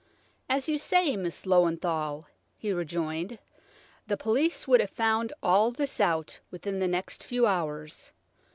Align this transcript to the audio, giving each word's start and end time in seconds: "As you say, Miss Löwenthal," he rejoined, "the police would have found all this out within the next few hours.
"As 0.49 0.67
you 0.67 0.79
say, 0.79 1.15
Miss 1.15 1.45
Löwenthal," 1.45 2.25
he 2.57 2.73
rejoined, 2.73 3.37
"the 4.07 4.17
police 4.17 4.67
would 4.67 4.79
have 4.81 4.89
found 4.89 5.31
all 5.43 5.69
this 5.69 5.99
out 6.01 6.39
within 6.49 6.79
the 6.79 6.87
next 6.87 7.23
few 7.23 7.45
hours. 7.45 8.11